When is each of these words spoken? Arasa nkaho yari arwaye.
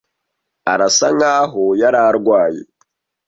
Arasa 0.71 1.07
nkaho 1.15 1.63
yari 1.81 1.99
arwaye. 2.07 2.61